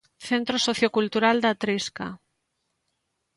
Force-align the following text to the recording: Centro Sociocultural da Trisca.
Centro 0.29 0.57
Sociocultural 0.67 1.37
da 1.45 1.57
Trisca. 1.63 2.07